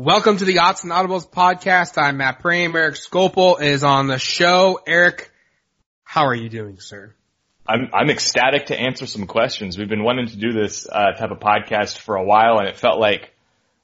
[0.00, 2.00] Welcome to the Odds and Audibles podcast.
[2.00, 2.72] I'm Matt Prehm.
[2.72, 4.78] Eric Skopil is on the show.
[4.86, 5.28] Eric,
[6.04, 7.16] how are you doing, sir?
[7.66, 9.76] I'm I'm ecstatic to answer some questions.
[9.76, 12.76] We've been wanting to do this uh, type of podcast for a while, and it
[12.76, 13.34] felt like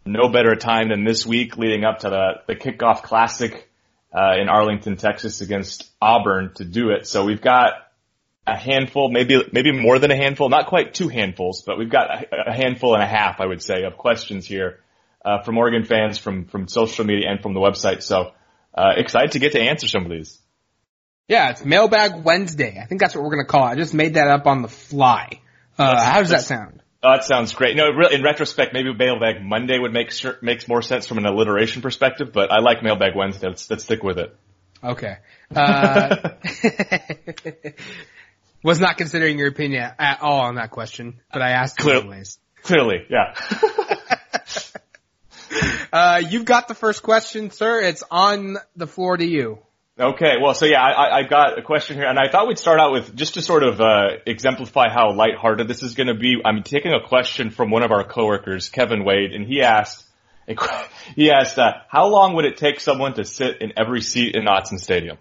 [0.06, 3.68] no better time than this week leading up to the the kickoff classic
[4.16, 7.08] uh, in Arlington, Texas, against Auburn to do it.
[7.08, 7.72] So we've got
[8.46, 12.08] a handful, maybe maybe more than a handful, not quite two handfuls, but we've got
[12.08, 14.78] a, a handful and a half, I would say, of questions here
[15.25, 18.02] uh, from Oregon fans, from from social media, and from the website.
[18.02, 18.33] So
[18.74, 20.38] uh, excited to get to answer some of these.
[21.28, 22.78] Yeah, it's Mailbag Wednesday.
[22.83, 23.73] I think that's what we're gonna call it.
[23.73, 25.41] I just made that up on the fly.
[25.78, 26.83] Uh, how does that sound?
[27.02, 27.77] Oh, that sounds great.
[27.77, 31.83] No, in retrospect, maybe Mailbag Monday would make sure, makes more sense from an alliteration
[31.83, 33.48] perspective, but I like Mailbag Wednesday.
[33.48, 34.34] Let's, let's stick with it.
[34.83, 35.16] Okay.
[35.55, 36.30] Uh,
[38.64, 42.38] was not considering your opinion at all on that question, but I asked Clear, anyways.
[42.62, 43.34] Clearly, yeah.
[45.95, 47.80] uh, you've got the first question, sir.
[47.80, 49.61] It's on the floor to you.
[49.97, 52.81] Okay, well, so yeah, I, I got a question here, and I thought we'd start
[52.81, 56.39] out with just to sort of uh, exemplify how lighthearted this is going to be.
[56.45, 60.05] I'm taking a question from one of our coworkers, Kevin Wade, and he asked,
[61.14, 64.47] he asked, uh, how long would it take someone to sit in every seat in
[64.47, 65.19] Autzen Stadium?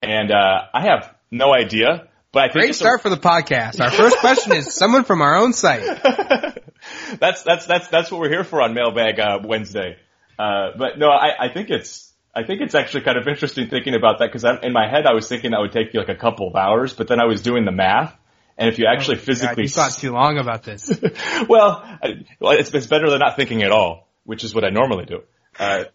[0.00, 3.80] And uh, I have no idea, but I think great start a- for the podcast.
[3.80, 5.84] Our first question is someone from our own site.
[7.20, 9.96] that's that's that's that's what we're here for on Mailbag uh, Wednesday.
[10.38, 13.94] Uh, but no, I, I think it's I think it's actually kind of interesting thinking
[13.94, 16.14] about that because in my head I was thinking that would take you like a
[16.14, 18.14] couple of hours, but then I was doing the math,
[18.56, 20.88] and if you actually oh physically God, you thought too long about this.
[21.48, 24.70] well, I, well, it's, it's better than not thinking at all, which is what I
[24.70, 25.22] normally do.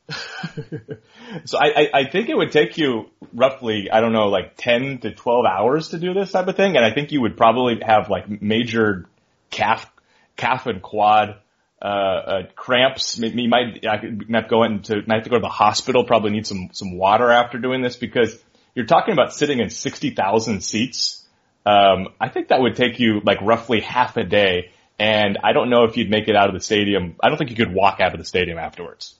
[1.45, 5.00] So I, I, I think it would take you roughly, I don't know, like 10
[5.00, 6.75] to 12 hours to do this type of thing.
[6.75, 9.09] And I think you would probably have like major
[9.50, 9.89] calf,
[10.36, 11.38] calf and quad
[11.81, 13.17] uh, uh, cramps.
[13.20, 16.05] You might I might go into might have to go to the hospital.
[16.05, 18.39] Probably need some some water after doing this because
[18.73, 21.25] you're talking about sitting in sixty thousand seats.
[21.66, 25.70] Um, I think that would take you like roughly half a day, and I don't
[25.70, 27.16] know if you'd make it out of the stadium.
[27.21, 29.16] I don't think you could walk out of the stadium afterwards.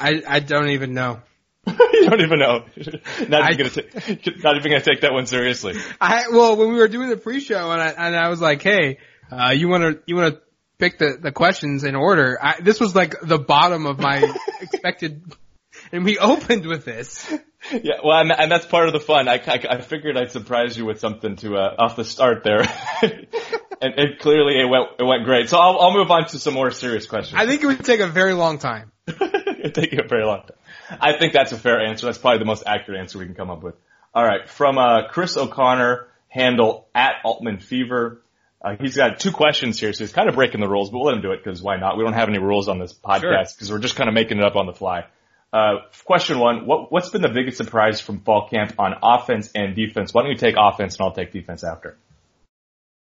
[0.00, 1.20] I I don't even know.
[1.66, 2.64] you don't even know.
[3.28, 5.74] Not I, even gonna t- not even gonna take that one seriously.
[6.00, 8.98] I well, when we were doing the pre-show, and I and I was like, hey,
[9.30, 10.40] uh, you want to you want to
[10.78, 12.38] pick the, the questions in order.
[12.42, 15.22] I, this was like the bottom of my expected,
[15.92, 17.30] and we opened with this.
[17.70, 19.28] Yeah, well, and, and that's part of the fun.
[19.28, 22.62] I, I, I, figured I'd surprise you with something to uh, off the start there,
[23.02, 23.26] and,
[23.82, 25.50] and, clearly it went it went great.
[25.50, 27.38] So I'll, I'll move on to some more serious questions.
[27.38, 28.92] I think it would take a very long time.
[29.74, 30.98] Take you a very long time.
[31.00, 32.06] I think that's a fair answer.
[32.06, 33.74] That's probably the most accurate answer we can come up with.
[34.14, 38.22] All right, from uh, Chris O'Connor, handle at Altman Fever.
[38.62, 41.06] Uh, he's got two questions here, so he's kind of breaking the rules, but we'll
[41.06, 41.96] let him do it because why not?
[41.96, 43.76] We don't have any rules on this podcast because sure.
[43.76, 45.06] we're just kind of making it up on the fly.
[45.52, 49.74] Uh, question one, what, what's been the biggest surprise from fall camp on offense and
[49.74, 50.14] defense?
[50.14, 51.96] Why don't you take offense and I'll take defense after?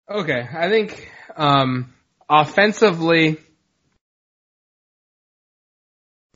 [0.09, 1.93] Okay, I think, um,
[2.29, 3.39] offensively,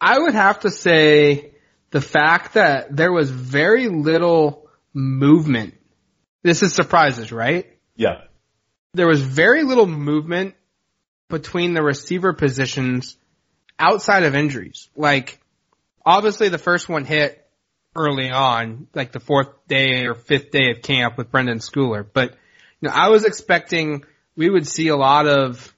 [0.01, 1.53] I would have to say
[1.91, 5.75] the fact that there was very little movement.
[6.43, 7.67] This is surprises, right?
[7.97, 8.23] Yeah
[8.93, 10.55] there was very little movement
[11.29, 13.17] between the receiver positions
[13.79, 14.89] outside of injuries.
[14.97, 15.41] Like,
[16.05, 17.47] obviously the first one hit
[17.95, 22.07] early on, like the fourth day or fifth day of camp with Brenden Schooler.
[22.11, 22.33] But,
[22.81, 24.05] you know, I was expecting
[24.37, 25.75] we would see a lot of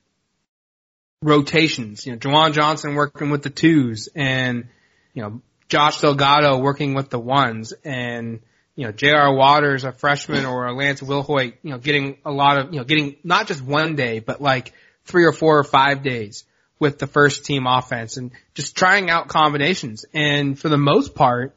[1.22, 2.04] rotations.
[2.04, 4.68] You know, Juwan Johnson working with the twos and,
[5.14, 8.40] you know, Josh Delgado working with the ones and,
[8.74, 9.34] you know, J.R.
[9.34, 13.16] Waters, a freshman, or Lance Wilhoite, you know, getting a lot of, you know, getting
[13.22, 14.72] not just one day, but like
[15.04, 16.44] three or four or five days
[16.78, 20.04] with the first team offense and just trying out combinations.
[20.12, 21.54] And for the most part,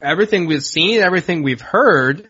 [0.00, 2.28] everything we've seen, everything we've heard,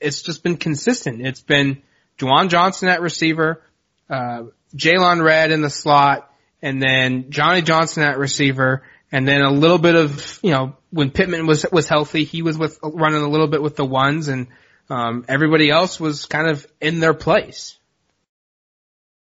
[0.00, 1.24] it's just been consistent.
[1.24, 1.82] It's been
[2.18, 3.62] Juwan Johnson at receiver,
[4.10, 6.30] uh, Jaylon Redd in the slot,
[6.62, 11.10] and then Johnny Johnson at receiver, and then a little bit of, you know, when
[11.10, 14.48] Pittman was, was healthy, he was with, running a little bit with the ones and,
[14.90, 17.78] um, everybody else was kind of in their place.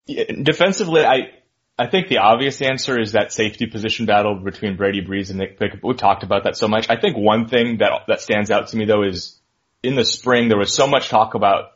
[0.05, 1.31] Yeah, defensively, I,
[1.77, 5.59] I think the obvious answer is that safety position battle between Brady Breeze and Nick
[5.59, 5.83] Pickett.
[5.83, 6.89] We've talked about that so much.
[6.89, 9.39] I think one thing that, that stands out to me though is
[9.81, 11.71] in the spring, there was so much talk about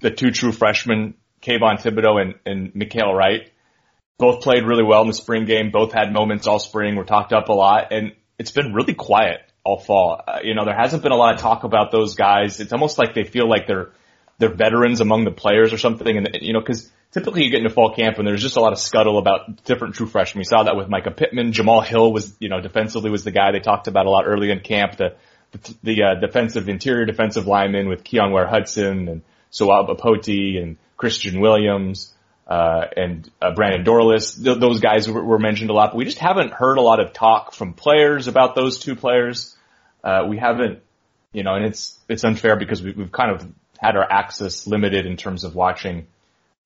[0.00, 3.50] the two true freshmen, Kayvon Thibodeaux and, and Mykael Wright
[4.18, 5.70] both played really well in the spring game.
[5.70, 6.96] Both had moments all spring.
[6.96, 10.20] Were talked up a lot, and it's been really quiet all fall.
[10.26, 12.60] Uh, you know, there hasn't been a lot of talk about those guys.
[12.60, 13.90] It's almost like they feel like they're
[14.38, 16.16] they're veterans among the players or something.
[16.16, 18.72] And you know, because typically you get into fall camp and there's just a lot
[18.72, 20.40] of scuttle about different true freshmen.
[20.40, 21.52] We saw that with Mycah Pittman.
[21.52, 24.50] Jamal Hill was, you know, defensively was the guy they talked about a lot early
[24.50, 24.96] in camp.
[24.96, 25.16] The,
[25.52, 31.40] the, the uh, defensive interior defensive lineman with Keyon Ware-Hudson and Soab Apote and Christian
[31.40, 32.12] Williams.
[32.46, 36.04] Uh, and uh, Brandon Dorlus, th- those guys were, were, mentioned a lot, but we
[36.04, 39.56] just haven't heard a lot of talk from players about those two players.
[40.02, 40.82] Uh, we haven't,
[41.32, 43.46] you know, and it's it's unfair because we, we've kind of
[43.78, 46.08] had our access limited in terms of watching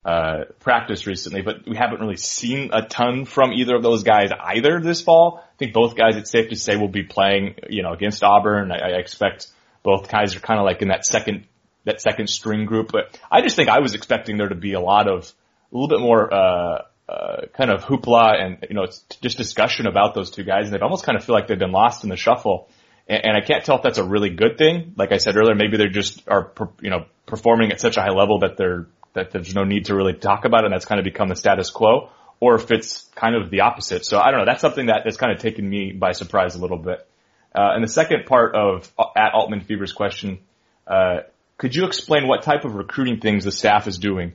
[0.04, 4.30] uh, practice recently, but we haven't really seen a ton from either of those guys
[4.38, 5.42] either this fall.
[5.42, 8.70] I think both guys, it's safe to say, will be playing, you know, against Auburn.
[8.70, 9.48] I, I expect
[9.82, 11.46] both guys are kind of like in that second,
[11.84, 14.80] that second string group, but I just think I was expecting there to be a
[14.80, 15.32] lot of,
[15.72, 18.86] a little bit more, uh, uh, kind of hoopla and, you know,
[19.20, 20.66] just discussion about those two guys.
[20.66, 22.68] And they almost kind of feel like they've been lost in the shuffle.
[23.06, 24.94] And, and I can't tell if that's a really good thing.
[24.96, 28.12] Like I said earlier, maybe they're just are, you know, performing at such a high
[28.12, 30.98] level that they're that there's no need to really talk about it and that's kind
[30.98, 32.10] of become the status quo
[32.40, 34.04] or if it's kind of the opposite.
[34.04, 34.46] So I don't know.
[34.46, 37.06] That's something that has kind of taken me by surprise a little bit.
[37.54, 40.40] Uh, and the second part of uh, at Altman Fever's question,
[40.86, 41.20] uh,
[41.56, 44.34] could you explain what type of recruiting things the staff is doing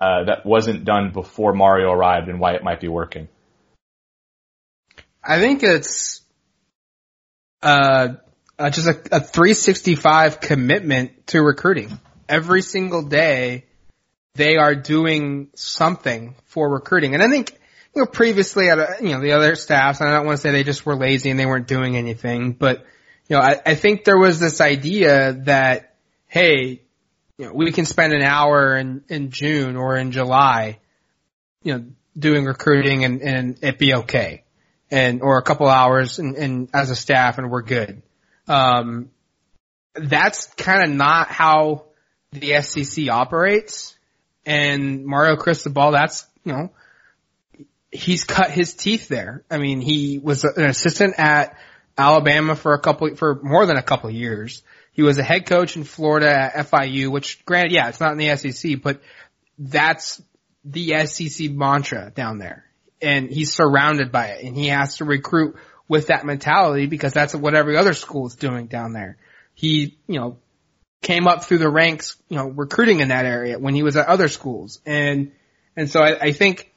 [0.00, 3.28] uh, that wasn't done before Mario arrived and why it might be working?
[5.24, 6.22] I think it's
[7.62, 8.14] uh,
[8.58, 11.98] uh just a, a 365 commitment to recruiting.
[12.28, 13.64] Every single day,
[14.34, 17.14] they are doing something for recruiting.
[17.14, 17.50] And I think,
[17.94, 20.52] you know, previously at, you know, the other staffs, and I don't want to say
[20.52, 22.86] they just were lazy and they weren't doing anything, but,
[23.28, 25.96] you know, I, I think there was this idea that,
[26.28, 26.82] hey,
[27.36, 30.78] you know, we can spend an hour in, in June or in July,
[31.62, 31.84] you know,
[32.16, 34.44] doing recruiting and, and it be okay.
[34.90, 38.02] And, or a couple hours and, and as a staff and we're good.
[38.46, 39.10] Um,
[39.94, 41.86] that's kind of not how
[42.32, 43.98] the SEC operates
[44.48, 46.70] and Mario Cristobal, that's, you know,
[47.92, 49.44] he's cut his teeth there.
[49.50, 51.58] I mean, he was an assistant at
[51.98, 54.62] Alabama for a couple, for more than a couple years.
[54.98, 58.18] He was a head coach in Florida at FIU, which granted, yeah, it's not in
[58.18, 59.00] the SEC, but
[59.56, 60.20] that's
[60.64, 62.64] the SEC mantra down there.
[63.00, 65.54] And he's surrounded by it and he has to recruit
[65.86, 69.18] with that mentality because that's what every other school is doing down there.
[69.54, 70.38] He, you know,
[71.00, 74.08] came up through the ranks, you know, recruiting in that area when he was at
[74.08, 74.80] other schools.
[74.84, 75.30] And,
[75.76, 76.72] and so I, I think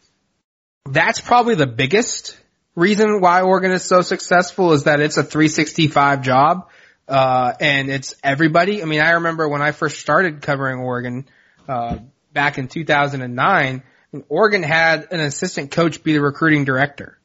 [0.86, 2.38] that's probably the biggest
[2.76, 6.68] reason why Oregon is so successful is that it's a 365 job.
[7.12, 8.82] Uh, and it's everybody.
[8.82, 11.28] I mean, I remember when I first started covering Oregon,
[11.68, 11.98] uh,
[12.32, 13.84] back in 2009,
[14.30, 17.20] Oregon had an assistant coach be the recruiting director.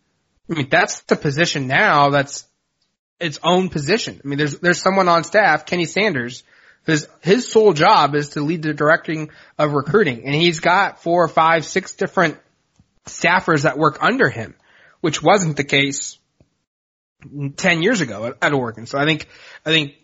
[0.50, 2.48] I mean, that's the position now that's
[3.20, 4.20] its own position.
[4.24, 6.42] I mean, there's, there's someone on staff, Kenny Sanders,
[6.84, 11.28] his, his sole job is to lead the directing of recruiting and he's got four,
[11.28, 12.38] five, six different
[13.04, 14.56] staffers that work under him,
[15.00, 16.18] which wasn't the case
[17.56, 18.86] 10 years ago at, Oregon.
[18.86, 19.28] So I think,
[19.64, 19.94] I think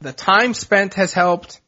[0.00, 1.60] the time spent has helped.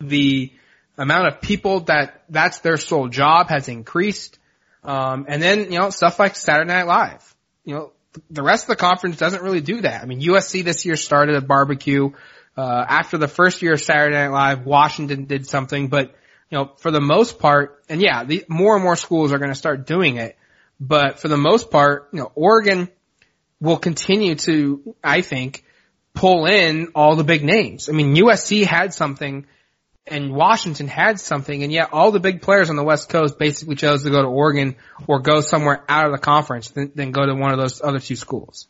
[0.00, 0.52] The
[0.98, 4.38] amount of people that that's their sole job has increased.
[4.82, 7.34] Um, and then, you know, stuff like Saturday Night Live.
[7.64, 7.92] You know,
[8.30, 10.02] the rest of the conference doesn't really do that.
[10.02, 12.10] I mean, USC this year started a barbecue.
[12.56, 16.14] Uh, after the first year of Saturday Night Live, Washington did something, but
[16.50, 19.50] you know, for the most part, and yeah, the, more and more schools are going
[19.50, 20.36] to start doing it,
[20.78, 22.88] but for the most part, you know, Oregon
[23.64, 25.64] will continue to, I think,
[26.12, 27.88] pull in all the big names.
[27.88, 29.46] I mean, USC had something
[30.06, 33.74] and Washington had something and yet all the big players on the West Coast basically
[33.74, 37.24] chose to go to Oregon or go somewhere out of the conference than, than go
[37.24, 38.68] to one of those other two schools.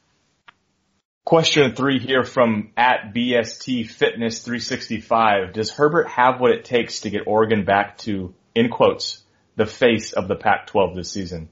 [1.25, 5.55] Question three here from at BST Fitness 365.
[5.55, 9.23] Does Herbert have what it takes to get Oregon back to, in quotes,
[9.57, 11.49] the face of the Pac-12 this season?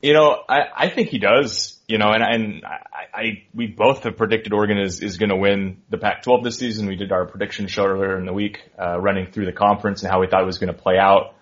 [0.00, 4.04] You know, I, I think he does, you know, and, and I, I, we both
[4.04, 6.86] have predicted Oregon is, is going to win the Pac-12 this season.
[6.86, 10.12] We did our prediction show earlier in the week, uh, running through the conference and
[10.12, 11.34] how we thought it was going to play out.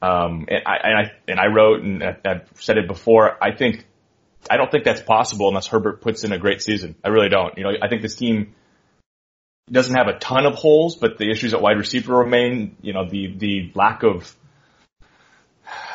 [0.00, 3.56] Um, and I, and I, and I wrote and I, I've said it before, I
[3.56, 3.84] think
[4.50, 6.96] I don't think that's possible unless Herbert puts in a great season.
[7.04, 7.56] I really don't.
[7.56, 8.54] You know, I think this team
[9.70, 12.76] doesn't have a ton of holes, but the issues at wide receiver remain.
[12.82, 14.34] You know, the the lack of,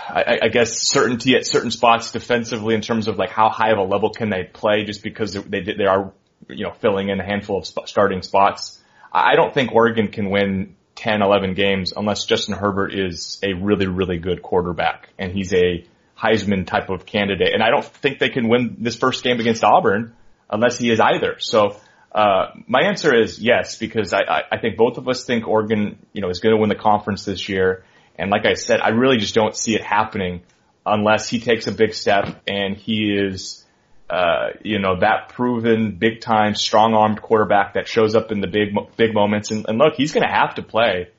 [0.09, 3.77] I, I guess, certainty at certain spots defensively in terms of like how high of
[3.77, 6.13] a level can they play, just because they they are
[6.47, 8.79] you know filling in a handful of starting spots.
[9.11, 13.87] I don't think Oregon can win 10, 11 games unless Justin Herbert is a really,
[13.87, 15.85] really good quarterback and he's a
[16.17, 17.53] Heisman type of candidate.
[17.53, 20.13] And I don't think they can win this first game against Auburn
[20.49, 21.37] unless he is either.
[21.39, 21.77] So,
[22.11, 25.99] uh, my answer is yes, because I, I, I think both of us think Oregon,
[26.11, 27.85] you know, is going to win the conference this year.
[28.19, 30.41] And like I said, I really just don't see it happening
[30.85, 33.65] unless he takes a big step and he is,
[34.09, 38.47] uh, you know, that proven big time, strong armed quarterback that shows up in the
[38.47, 39.51] big, big moments.
[39.51, 41.09] And, and look, he's going to have to play,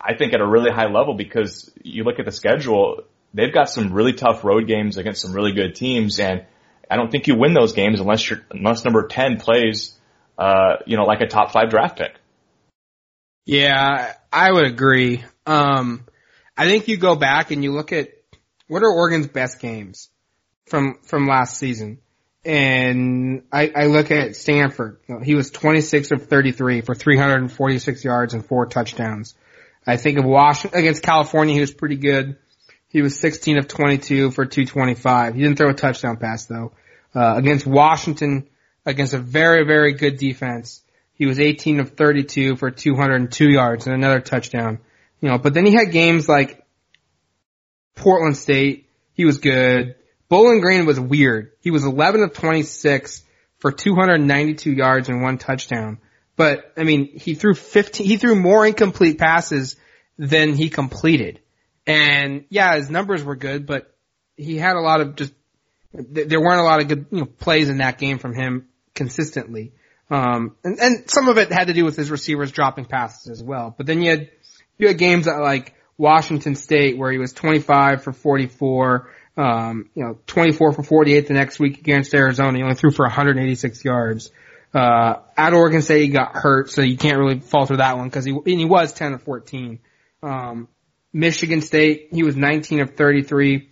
[0.00, 3.70] I think at a really high level because you look at the schedule, they've got
[3.70, 6.18] some really tough road games against some really good teams.
[6.18, 6.44] And
[6.90, 9.96] I don't think you win those games unless you're, unless number 10 plays,
[10.36, 12.16] uh, you know, like a top five draft pick.
[13.46, 15.24] Yeah, I would agree.
[15.46, 16.04] Um,
[16.58, 18.10] I think you go back and you look at
[18.66, 20.10] what are Oregon's best games
[20.66, 22.00] from from last season,
[22.44, 24.98] and I, I look at Stanford.
[25.22, 29.36] He was 26 of 33 for 346 yards and four touchdowns.
[29.86, 32.36] I think of Washington against California, he was pretty good.
[32.88, 35.34] He was 16 of 22 for 225.
[35.36, 36.72] He didn't throw a touchdown pass though.
[37.14, 38.48] Uh, against Washington,
[38.84, 43.94] against a very, very good defense, he was 18 of 32 for 202 yards and
[43.94, 44.80] another touchdown.
[45.20, 46.64] You know, but then he had games like
[47.94, 48.88] Portland State.
[49.12, 49.96] He was good.
[50.28, 51.52] Bowling Green was weird.
[51.60, 53.24] He was 11 of 26
[53.58, 55.98] for 292 yards and one touchdown.
[56.36, 59.76] But I mean, he threw 15, he threw more incomplete passes
[60.18, 61.40] than he completed.
[61.86, 63.92] And yeah, his numbers were good, but
[64.36, 65.32] he had a lot of just,
[65.92, 69.72] there weren't a lot of good, you know, plays in that game from him consistently.
[70.10, 73.42] Um, and, and some of it had to do with his receivers dropping passes as
[73.42, 73.74] well.
[73.76, 74.30] But then you had,
[74.78, 80.04] you had games that like Washington State where he was 25 for 44, um, you
[80.04, 82.56] know, 24 for 48 the next week against Arizona.
[82.56, 84.30] He only threw for 186 yards.
[84.72, 88.24] Uh, at Oregon State he got hurt, so you can't really falter that one because
[88.24, 89.80] he, he was 10 of 14.
[90.22, 90.68] Um,
[91.12, 93.70] Michigan State, he was 19 of 33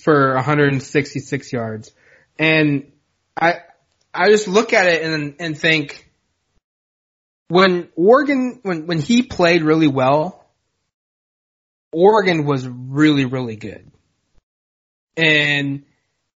[0.00, 1.92] for 166 yards.
[2.38, 2.90] And
[3.36, 3.60] I,
[4.12, 6.10] I just look at it and, and think
[7.52, 10.42] when Oregon, when, when he played really well,
[11.92, 13.92] Oregon was really, really good.
[15.18, 15.84] And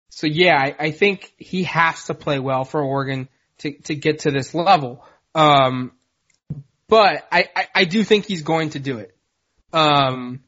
[0.09, 3.29] so yeah, I, I think he has to play well for Oregon
[3.59, 5.05] to, to get to this level.
[5.35, 5.93] Um,
[6.89, 9.15] but I, I, I do think he's going to do it.
[9.75, 10.41] Um,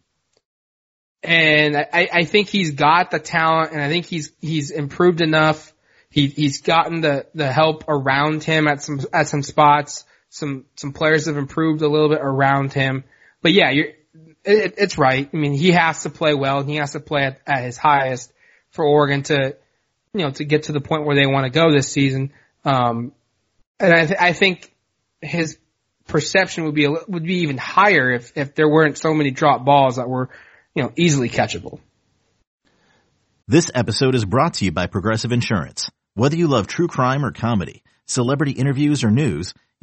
[1.22, 5.74] and I, I think he's got the talent and I think he's, he's improved enough.
[6.08, 10.04] He, he's gotten the, the help around him at some, at some spots.
[10.34, 13.04] Some, some players have improved a little bit around him.
[13.40, 13.90] But yeah, you're,
[14.44, 15.30] it, it's right.
[15.32, 18.32] I mean, he has to play well he has to play at, at his highest
[18.70, 19.56] for Oregon to,
[20.12, 22.32] you know, to get to the point where they want to go this season.
[22.64, 23.12] Um,
[23.78, 24.74] and I, th- I think
[25.22, 25.56] his
[26.08, 29.64] perception would be a, would be even higher if if there weren't so many drop
[29.64, 30.30] balls that were,
[30.74, 31.78] you know, easily catchable.
[33.46, 35.90] This episode is brought to you by Progressive Insurance.
[36.14, 39.54] Whether you love true crime or comedy, celebrity interviews or news,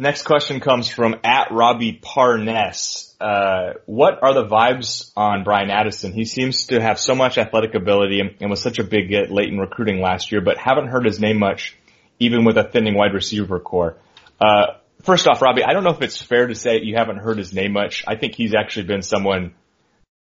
[0.00, 3.16] Next question comes from at Robbie Parness.
[3.20, 6.12] Uh, what are the vibes on Bryan Addison?
[6.12, 9.32] He seems to have so much athletic ability and, and was such a big get
[9.32, 11.76] late in recruiting last year, but haven't heard his name much,
[12.20, 13.96] even with a thinning wide receiver corps.
[14.40, 17.36] Uh, first off, Robbie, I don't know if it's fair to say you haven't heard
[17.36, 18.04] his name much.
[18.06, 19.54] I think he's actually been someone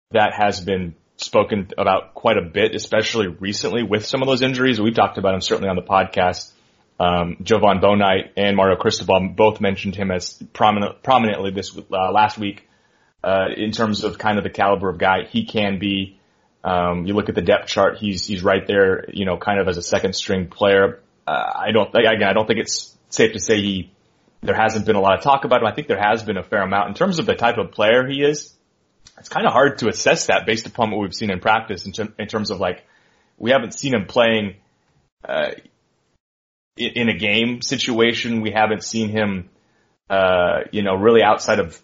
[0.09, 4.81] that has been spoken about quite a bit, especially recently with some of those injuries.
[4.81, 6.51] We've talked about him certainly on the podcast.
[6.99, 12.37] Um, Jovon Bouknight and Mario Cristobal both mentioned him as prominent, prominently this uh, last
[12.37, 12.67] week
[13.23, 16.19] uh, in terms of kind of the caliber of guy he can be.
[16.61, 19.67] Um, you look at the depth chart; he's he's right there, you know, kind of
[19.69, 21.01] as a second string player.
[21.25, 23.91] Uh, I don't again, I don't think it's safe to say he
[24.41, 25.67] there hasn't been a lot of talk about him.
[25.67, 28.07] I think there has been a fair amount in terms of the type of player
[28.07, 28.53] he is.
[29.17, 31.91] It's kind of hard to assess that based upon what we've seen in practice in,
[31.91, 32.85] ter- in terms of like
[33.37, 34.55] we haven't seen him playing.
[35.23, 35.51] Uh,
[36.79, 38.41] in a game situation.
[38.41, 39.49] We haven't seen him,
[40.09, 41.79] uh, you know, really outside of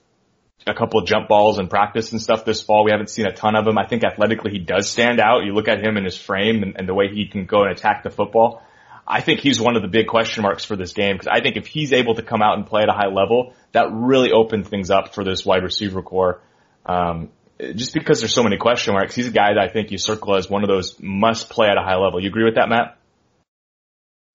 [0.68, 2.84] a couple of jump balls in practice and stuff this fall.
[2.84, 3.78] We haven't seen a ton of him.
[3.78, 5.46] I think athletically he does stand out.
[5.46, 7.72] You look at him and his frame and, and the way he can go and
[7.72, 8.64] attack the football.
[9.08, 11.58] I think he's one of the big question marks for this game because I think
[11.58, 14.68] if he's able to come out and play at a high level, that really opens
[14.68, 16.42] things up for this wide receiver corps.
[16.88, 20.00] Um, just because there's so many question marks, he's a guy that I think you
[20.00, 22.20] circle as one of those must play at a high level.
[22.20, 22.98] You agree with that, Matt?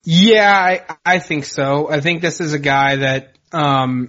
[0.04, 1.90] Yeah, I, I think so.
[1.90, 4.08] I think this is a guy that, um,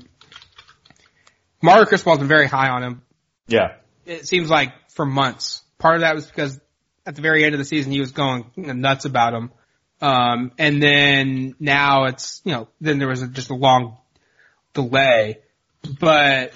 [1.61, 3.01] Mario Cristobal's been very high on him.
[3.47, 3.75] Yeah.
[4.05, 5.61] It seems like for months.
[5.77, 6.59] Part of that was because
[7.05, 9.51] at the very end of the season he was going nuts about him.
[10.01, 13.97] Um, and then now it's, you know, then there was a, just a long
[14.73, 15.39] delay,
[15.99, 16.53] but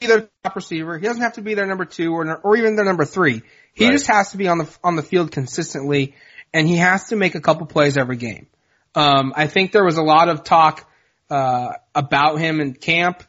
[0.00, 2.84] either top receiver, he doesn't have to be their number two or, or even their
[2.84, 3.42] number three.
[3.72, 3.92] He Right.
[3.92, 6.14] just has to be on the, on the field consistently
[6.56, 8.46] and he has to make a couple plays every game.
[8.94, 10.90] Um, I think there was a lot of talk,
[11.28, 13.22] uh, about him in camp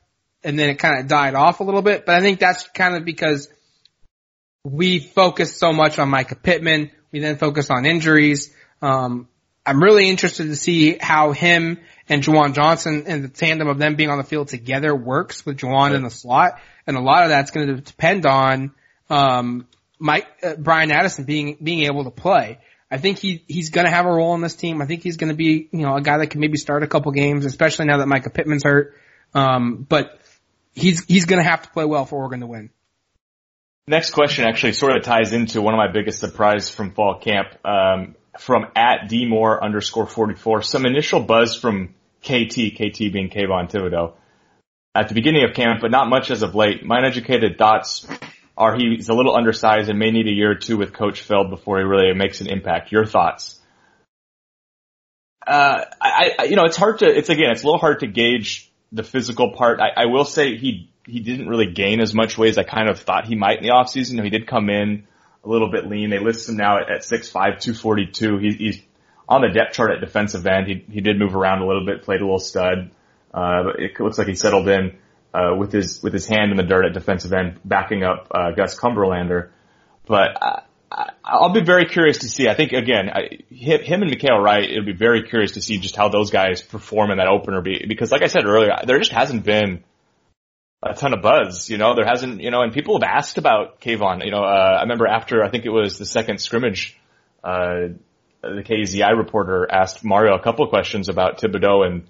[0.45, 2.95] and then it kind of died off a little bit, but I think that's kind
[2.95, 3.49] of because
[4.63, 6.91] we focused so much on Mycah Pittman.
[7.11, 8.53] We then focused on injuries.
[8.81, 9.27] Um,
[9.65, 13.95] I'm really interested to see how him and Juwan Johnson and the tandem of them
[13.95, 16.61] being on the field together works with Juwan in the slot.
[16.85, 18.71] And a lot of that's going to depend on,
[19.09, 19.67] um,
[19.99, 22.59] Mike, uh, Bryan Addison being, being able to play.
[22.89, 24.81] I think he, he's going to have a role in this team.
[24.81, 26.87] I think he's going to be, you know, a guy that can maybe start a
[26.87, 28.95] couple games, especially now that Mycah Pittman's hurt.
[29.33, 30.19] Um, but
[30.73, 32.69] he's, he's going to have to play well for Oregon to win.
[33.89, 37.47] Next question actually sort of ties into one of my biggest surprise from fall camp.
[37.65, 44.13] Um, from at dmore underscore 44, some initial buzz from KT, KT being Kayvon Thibodeaux
[44.93, 46.83] at the beginning of camp, but not much as of late.
[46.83, 48.07] My uneducated thoughts
[48.57, 51.49] are he's a little undersized and may need a year or two with Coach Feld
[51.49, 52.91] before he really makes an impact.
[52.91, 53.59] Your thoughts?
[55.45, 58.07] Uh, I, I, you know, it's hard to, it's again, it's a little hard to
[58.07, 59.79] gauge the physical part.
[59.79, 62.89] I, I will say he, he didn't really gain as much weight as I kind
[62.89, 64.21] of thought he might in the offseason.
[64.23, 65.07] He did come in
[65.45, 66.09] a little bit lean.
[66.09, 68.37] They list him now at, at 6'5", 242.
[68.39, 68.81] He, he's
[69.29, 70.67] on the depth chart at defensive end.
[70.67, 72.91] He, he did move around a little bit, played a little stud.
[73.33, 74.97] Uh, but it looks like he settled in,
[75.33, 78.51] uh, with his, with his hand in the dirt at defensive end, backing up, uh,
[78.51, 79.49] Gus Cumberlander.
[80.07, 80.61] But I,
[81.23, 82.47] I'll be very curious to see.
[82.47, 85.95] I think again, I, him and Mykael Wright, it'll be very curious to see just
[85.95, 87.61] how those guys perform in that opener.
[87.61, 89.83] Be, because like I said earlier, there just hasn't been
[90.83, 93.81] a ton of buzz, you know, there hasn't, you know, and people have asked about
[93.81, 96.99] Kayvon, you know, uh, I remember after, I think it was the second scrimmage,
[97.43, 97.89] uh,
[98.41, 102.07] the KEZI reporter asked Mario a couple of questions about Thibodeaux and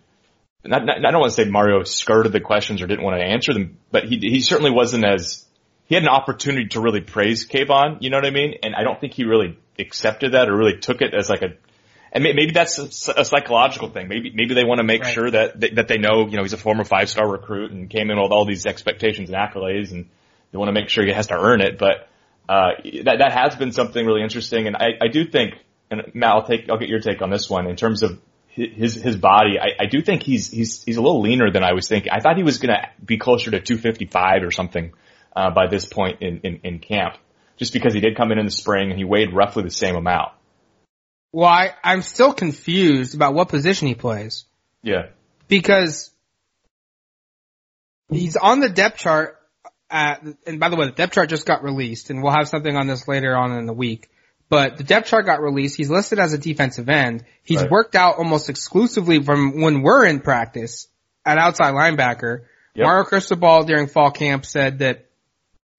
[0.68, 3.26] not, not, I don't want to say Mario skirted the questions or didn't want to
[3.26, 5.46] answer them, but he, he certainly wasn't as,
[5.86, 8.56] he had an opportunity to really praise Kayvon, you know what I mean?
[8.64, 11.54] And I don't think he really accepted that or really took it as like a,
[12.12, 14.08] and maybe that's a, a psychological thing.
[14.08, 15.14] Maybe maybe they want to make Right.
[15.14, 17.90] sure that they, that they know you know he's a former five star recruit and
[17.90, 20.10] came in with all these expectations and accolades, and
[20.52, 21.78] they want to make sure he has to earn it.
[21.78, 22.08] But
[22.48, 22.72] uh,
[23.04, 25.56] that that has been something really interesting, and I, I do think,
[25.92, 28.20] and Matt, I'll take I'll get your take on this one in terms of
[28.58, 29.60] his his body.
[29.60, 32.12] I, I do think he's he's he's a little leaner than I was thinking.
[32.12, 34.94] I thought he was going to be closer to 255 or something
[35.36, 37.16] uh, by this point in, in in camp,
[37.58, 39.96] just because he did come in in the spring and he weighed roughly the same
[39.96, 40.32] amount.
[41.32, 44.46] Well, I, I'm still confused about what position he plays
[44.82, 45.08] Yeah.
[45.48, 46.10] because
[48.10, 49.38] he's on the depth chart
[49.90, 52.76] at, and by the way, the depth chart just got released and we'll have something
[52.76, 54.10] on this later on in the week.
[54.50, 55.76] But the depth chart got released.
[55.76, 57.26] He's listed as a defensive end.
[57.44, 57.72] He's Right.
[57.72, 60.88] worked out almost exclusively from when we're in practice
[61.26, 62.44] at outside linebacker.
[62.76, 62.86] Yep.
[62.86, 65.06] Mario Cristobal during fall camp said that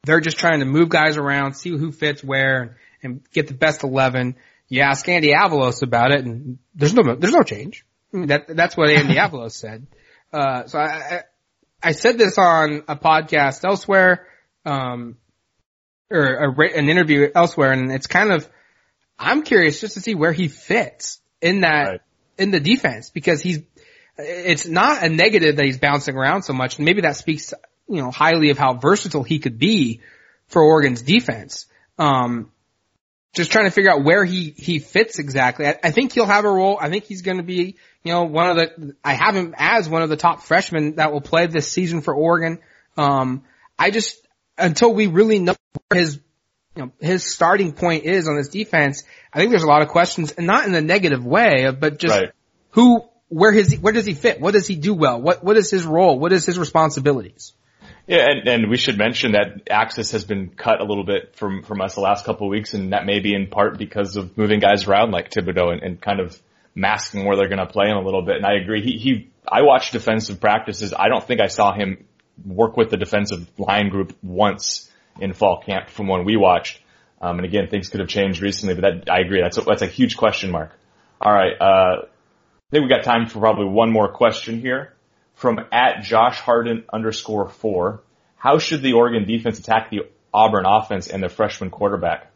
[0.05, 3.85] they're just trying to move guys around, see who fits where, and get the best
[3.85, 4.37] eleven.
[4.69, 7.87] You ask Andy Avalos about it, and there's no there's no change.
[8.13, 9.87] That that's what Andy Avalos said.
[10.33, 11.23] Uh, so I, I
[11.83, 14.27] I said this on a podcast elsewhere,
[14.67, 15.17] um,
[16.11, 18.49] or a, an interview elsewhere, and it's kind of
[19.19, 22.01] I'm curious just to see where he fits in that Right.
[22.39, 23.61] in the defense because he's
[24.17, 26.79] it's not a negative that he's bouncing around so much.
[26.79, 27.55] and Maybe that speaks,
[27.89, 30.01] you know, highly of how versatile he could be
[30.49, 31.67] for Oregon's defense.
[31.99, 32.51] Um,
[33.35, 35.67] just trying to figure out where he, he fits exactly.
[35.67, 36.79] I, I think he'll have a role.
[36.81, 39.89] I think he's going to be, you know, one of the, I have him as
[39.89, 42.59] one of the top freshmen that will play this season for Oregon.
[42.97, 43.45] Um,
[43.79, 44.17] I just,
[44.57, 45.55] until we really know
[45.89, 46.19] where his,
[46.79, 49.89] you know, his starting point is on this defense, I think there's a lot of
[49.89, 52.31] questions and not in a negative way, but just Right.
[52.71, 54.41] who, where his, where does he fit?
[54.41, 55.21] What does he do well?
[55.21, 56.21] What, what is his role?
[56.21, 57.53] What is his responsibilities?
[58.07, 61.65] Yeah, and, and we should mention that Axis has been cut a little bit from,
[61.65, 64.39] from us the last couple of weeks, and that may be in part because of
[64.39, 66.41] moving guys around like Thibodeaux and, and kind of
[66.77, 68.37] masking where they're going to play him a little bit.
[68.37, 68.83] And I agree.
[68.83, 70.95] He, he, I watched defensive practices.
[70.97, 72.05] I don't think I saw him
[72.47, 74.88] work with the defensive line group once
[75.21, 76.81] in fall camp from when we watched.
[77.21, 79.41] Um, and again, things could have changed recently, but that, I agree.
[79.43, 80.73] That's a, that's a huge question mark.
[81.21, 81.53] All right.
[81.61, 84.95] Uh, I think we got time for probably one more question here
[85.35, 88.03] from at Josh Harden underscore four.
[88.37, 90.03] How should the Oregon defense attack the
[90.33, 92.31] Auburn offense and their freshman quarterback?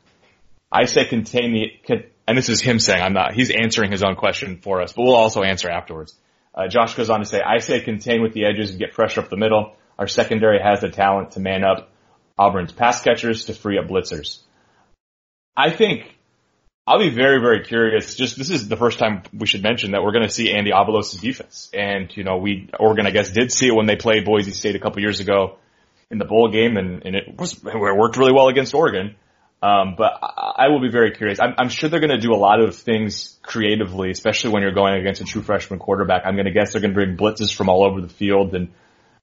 [0.71, 4.17] I say contain the, and this is him saying, I'm not, he's answering his own
[4.17, 6.17] question for us, but we'll also answer afterwards.
[6.55, 9.21] Uh, Josh goes on to say, I say contain with the edges and get pressure
[9.21, 9.77] up the middle.
[9.99, 11.92] Our secondary has the talent to man up
[12.43, 14.39] Auburn's pass catchers to free up blitzers.
[15.57, 16.17] I think
[16.87, 18.17] I'll be very, very curious.
[18.17, 20.73] Just this is the first time we should mention that we're going to see Andy
[20.73, 24.25] Avalos' defense, and you know we Oregon I guess did see it when they played
[24.25, 25.59] Boise State a couple years ago
[26.11, 29.15] in the bowl game, and, and it was it worked really well against Oregon.
[29.63, 31.39] Um, but I, will be very curious.
[31.39, 34.73] I'm, I'm sure they're going to do a lot of things creatively, especially when you're
[34.73, 36.23] going against a true freshman quarterback.
[36.27, 38.73] I'm going to guess they're going to bring blitzes from all over the field, and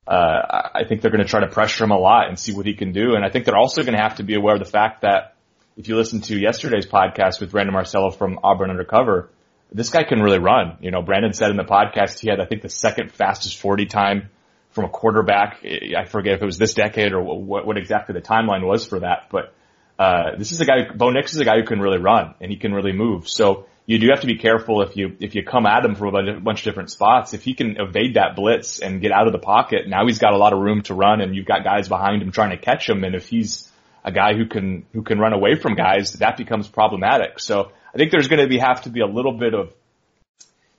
[0.10, 2.66] uh, I think they're going to try to pressure him a lot and see what
[2.66, 3.14] he can do.
[3.14, 5.36] And I think they're also going to have to be aware of the fact that
[5.78, 9.30] if you listen to yesterday's podcast with Brandon Marcello from Auburn Undercover,
[9.72, 10.78] this guy can really run.
[10.82, 13.86] You know, Brandon said in the podcast he had, I think, the second fastest 40
[13.86, 14.30] time
[14.72, 15.64] from a quarterback.
[15.64, 19.02] I forget if it was this decade or what, what exactly the timeline was for
[19.02, 19.54] that, but
[20.00, 22.50] uh, this is a guy, Bo Nix is a guy who can really run and
[22.50, 23.30] he can really move.
[23.30, 26.16] So you do have to be careful if you, if you come at him from
[26.16, 27.34] a bunch of different spots.
[27.34, 30.34] If he can evade that blitz and get out of the pocket, now he's got
[30.34, 32.88] a lot of room to run and you've got guys behind him trying to catch
[32.88, 33.04] him.
[33.04, 33.70] And if he's,
[34.04, 37.40] a guy who can who can run away from guys, that becomes problematic.
[37.40, 39.74] So I think there's going to be have to be a little bit of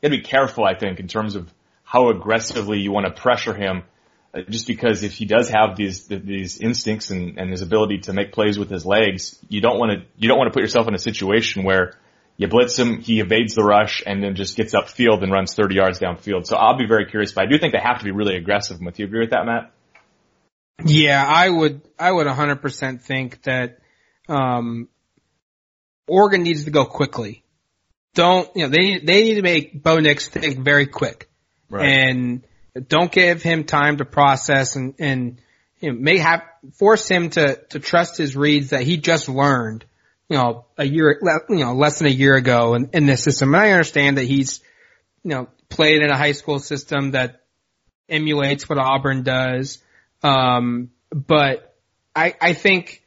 [0.02, 0.64] you got to be careful.
[0.64, 1.52] I think in terms of
[1.84, 3.82] how aggressively you want to pressure him,
[4.32, 8.12] uh, just because if he does have these these instincts and, and his ability to
[8.12, 10.88] make plays with his legs, you don't want to you don't want to put yourself
[10.88, 11.94] in a situation where
[12.40, 15.74] you blitz him, he evades the rush, and then just gets upfield and runs 30
[15.74, 16.46] yards downfield.
[16.46, 18.80] So I'll be very curious, but I do think they have to be really aggressive
[18.80, 19.04] with you.
[19.04, 19.70] Agree with that, Matt?
[20.82, 23.80] Yeah, I would, I would 100% think that,
[24.26, 24.88] um,
[26.08, 27.44] Oregon needs to go quickly.
[28.14, 31.28] Don't, you know, they, they need to make Bo Nix think very quick.
[31.68, 31.86] Right.
[31.86, 32.46] And
[32.88, 35.42] don't give him time to process and, and,
[35.78, 36.42] you know, may have,
[36.78, 39.84] force him to, to trust his reads that he just learned,
[40.30, 43.52] you know, a year, you know, less than a year ago in, in this system.
[43.52, 44.60] And I understand that he's,
[45.24, 47.40] you know, played in a high school system that
[48.08, 49.82] emulates what Auburn does.
[50.22, 51.76] Um, but
[52.14, 53.02] I, I think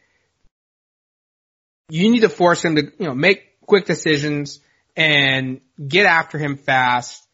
[1.89, 4.59] you need to force him to, you know, make quick decisions
[4.97, 7.25] and get after him fast.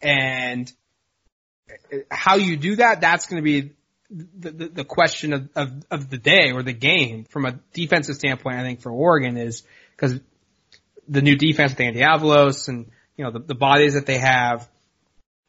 [0.00, 0.72] And
[2.08, 3.72] how you do that, that's going to be
[4.14, 8.56] the, the, question of, of, of the day or the game from a defensive standpoint,
[8.56, 9.62] I think for Oregon is
[9.96, 10.20] because
[11.08, 14.68] the new defense with Andy Avalos and, you know, the, the bodies that they have,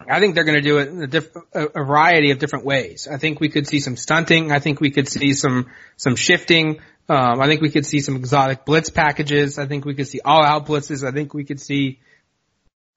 [0.10, 3.08] I think they're going to do it in a, diff- a variety of different ways.
[3.12, 4.52] I think we could see some stunting.
[4.52, 6.80] I think we could see some some shifting.
[7.08, 9.58] Um, I think we could see some exotic blitz packages.
[9.58, 11.08] I think we could see all out blitzes.
[11.08, 12.00] I think we could see,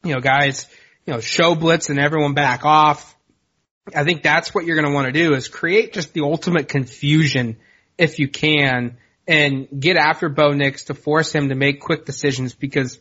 [0.03, 0.67] you know, guys,
[1.07, 3.17] you know, show blitz and everyone back off.
[3.95, 6.69] I think that's what you're going to want to do is create just the ultimate
[6.69, 7.57] confusion
[7.97, 8.97] if you can
[9.27, 12.99] and get after Bo Nix to force him to make quick decisions because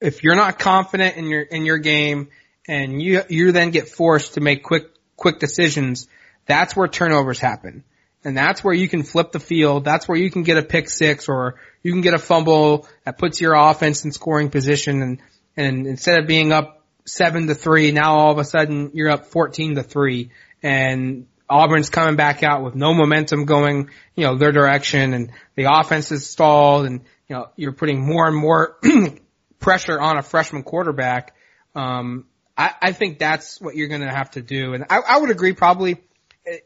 [0.00, 2.28] if you're not confident in your, in your game
[2.68, 6.06] and you you then get forced to make quick quick decisions,
[6.46, 7.84] that's where turnovers happen.
[8.24, 9.84] And that's where you can flip the field.
[9.84, 13.16] That's where you can get a pick six or you can get a fumble that
[13.16, 15.18] puts your offense in scoring position and,
[15.56, 16.77] and instead of being up
[17.08, 20.30] seven to three, now all of a sudden you're up 14 to three
[20.62, 25.66] and Auburn's coming back out with no momentum going, you know, their direction and the
[25.70, 28.78] offense is stalled and, you know, you're putting more and more
[29.58, 31.34] pressure on a freshman quarterback.
[31.74, 34.74] Um, I, I think that's what you're going to have to do.
[34.74, 36.02] And I, I would agree probably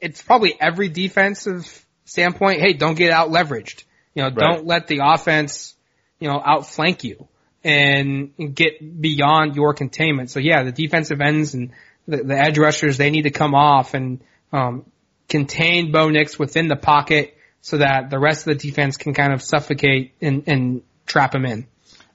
[0.00, 2.61] it's probably every defensive standpoint.
[2.61, 3.85] Hey, don't get out leveraged.
[4.14, 4.37] You know, right.
[4.37, 5.74] don't let the offense,
[6.18, 7.28] you know, outflank you
[7.64, 10.31] and get beyond your containment.
[10.31, 11.70] So yeah, the defensive ends and
[12.07, 14.20] the, the edge rushers, they need to come off and,
[14.53, 14.87] um,
[15.29, 19.33] contain Bo Nix within the pocket so that the rest of the defense can kind
[19.33, 21.66] of suffocate and, and trap him in.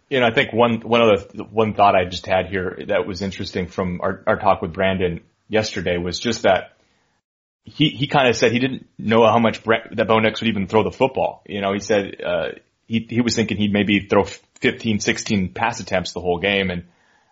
[0.09, 3.21] You know, I think one one other one thought I just had here that was
[3.21, 6.77] interesting from our, our talk with Brandon yesterday was just that
[7.65, 10.67] he he kind of said he didn't know how much that Bo Nix would even
[10.67, 11.43] throw the football.
[11.45, 12.47] You know, he said uh,
[12.87, 14.23] he he was thinking he'd maybe throw
[14.61, 16.83] 15, 16 pass attempts the whole game, and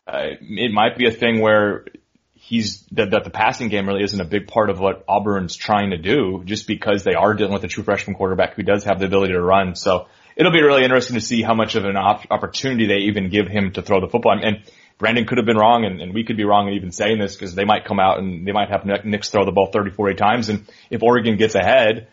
[0.08, 1.86] uh, it might be a thing where
[2.34, 5.90] he's that, that the passing game really isn't a big part of what Auburn's trying
[5.90, 9.00] to do, just because they are dealing with a true freshman quarterback who does have
[9.00, 9.76] the ability to run.
[9.76, 13.30] So it'll be really interesting to see how much of an op- opportunity they even
[13.30, 14.38] give him to throw the football.
[14.40, 14.64] And
[14.98, 17.36] Brandon could have been wrong and, and we could be wrong in even saying this
[17.36, 20.16] because they might come out and they might have Nix throw the ball 30, 40
[20.16, 20.50] times.
[20.50, 22.08] And if Oregon gets ahead,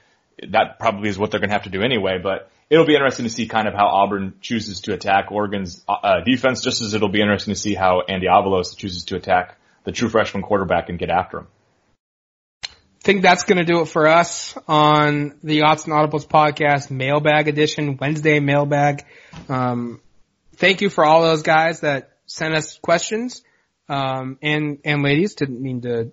[0.48, 2.18] that probably is what they're going to have to do anyway.
[2.22, 6.21] But it'll be interesting to see kind of how Auburn chooses to attack Oregon's uh,
[6.25, 9.93] defense, just as it'll be interesting to see how Andy Avalos chooses to attack the
[9.93, 11.49] true freshman quarterback and get after him.
[12.65, 16.91] I think that's going to do it for us on the Odds and Audibles podcast
[16.91, 19.05] mailbag edition, Wednesday mailbag.
[19.51, 20.01] Um,
[20.57, 23.43] thank you for all those guys that sent us questions,
[23.91, 25.35] um, and, and ladies.
[25.35, 26.13] Didn't mean to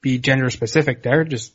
[0.00, 1.24] be gender specific there.
[1.24, 1.52] Just,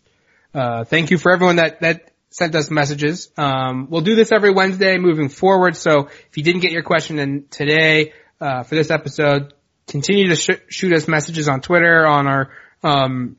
[0.53, 3.31] uh, thank you for everyone that, that sent us messages.
[3.37, 5.77] Um, we'll do this every Wednesday moving forward.
[5.77, 9.53] So if you didn't get your question in today, uh, for this episode,
[9.87, 12.51] continue to sh- shoot us messages on Twitter, on our,
[12.83, 13.37] um,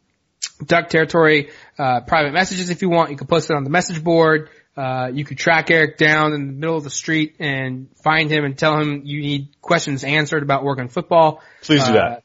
[0.64, 3.11] Duck Territory, uh, private messages if you want.
[3.11, 4.48] You can post it on the message board.
[4.74, 8.46] Uh, you could track Eric down in the middle of the street and find him
[8.46, 11.42] and tell him you need questions answered about Oregon football.
[11.61, 12.12] Please do that.
[12.12, 12.20] Uh,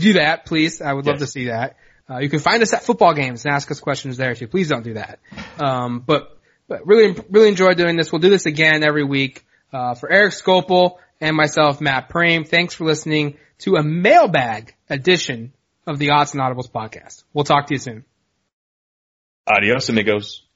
[0.00, 0.82] do that, please.
[0.82, 1.12] I would yes.
[1.12, 1.76] love to see that.
[2.10, 4.48] Uh, you can find us at football games and ask us questions there too.
[4.48, 5.18] Please don't do that.
[5.58, 8.10] Um, but, but really, really enjoy doing this.
[8.10, 9.44] We'll do this again every week.
[9.72, 15.52] Uh, for Eric Skopil and myself, Matt Prehm, thanks for listening to a mailbag edition
[15.86, 17.24] of the Odds and Audibles podcast.
[17.34, 18.04] We'll talk to you soon.
[19.46, 20.47] Adios, amigos.